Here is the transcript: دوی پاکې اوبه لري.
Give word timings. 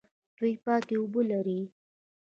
دوی 0.37 0.53
پاکې 0.63 0.95
اوبه 0.99 1.21
لري. 1.31 1.59